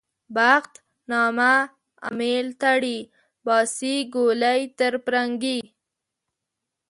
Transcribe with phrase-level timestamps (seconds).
[0.35, 0.73] بخت
[1.09, 1.53] نامه
[2.09, 2.97] امېل تړي-
[3.45, 5.59] باسي ګولۍ تر پرنګي